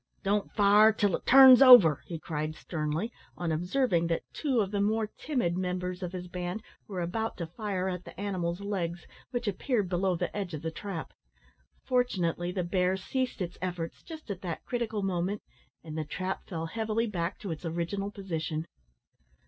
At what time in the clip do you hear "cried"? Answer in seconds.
2.17-2.55